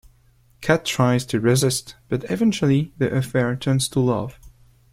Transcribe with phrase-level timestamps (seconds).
[0.61, 4.39] Kat tries to resist but eventually the affair turns to love.